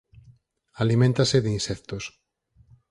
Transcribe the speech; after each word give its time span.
Aliméntase 0.83 1.37
de 1.43 1.49
insectos. 1.57 2.03